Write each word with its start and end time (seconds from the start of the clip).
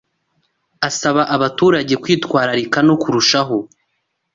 asaba 0.87 1.21
abaturage 1.35 1.93
kwitwararika 2.03 2.77
no 2.87 2.95
kurushaho 3.01 3.57